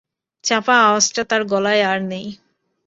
[0.43, 2.27] চাপা আওয়াজটা তার গলায় আর নেই।